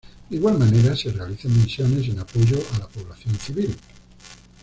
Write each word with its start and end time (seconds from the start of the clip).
De 0.31 0.35
igual 0.35 0.57
manera 0.57 0.95
se 0.95 1.11
realizan 1.11 1.55
misiones 1.61 2.07
en 2.07 2.17
apoyo 2.17 2.57
a 2.73 2.79
la 2.79 2.87
población 2.87 3.35
civil. 3.37 3.77